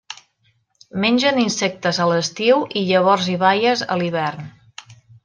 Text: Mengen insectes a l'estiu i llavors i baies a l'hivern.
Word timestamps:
Mengen 1.01 1.41
insectes 1.41 1.99
a 2.05 2.07
l'estiu 2.13 2.63
i 2.81 2.83
llavors 2.87 3.29
i 3.35 3.39
baies 3.45 3.85
a 3.97 3.99
l'hivern. 4.03 4.49